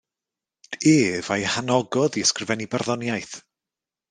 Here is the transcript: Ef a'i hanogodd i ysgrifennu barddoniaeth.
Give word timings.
Ef 0.91 1.29
a'i 1.35 1.43
hanogodd 1.57 2.19
i 2.19 2.25
ysgrifennu 2.29 2.69
barddoniaeth. 2.73 3.37